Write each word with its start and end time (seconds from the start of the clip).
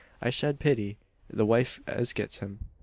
I 0.19 0.31
shed 0.31 0.59
pity 0.59 0.97
the 1.29 1.45
wife 1.45 1.79
as 1.85 2.11
gets 2.13 2.39
him. 2.39 2.65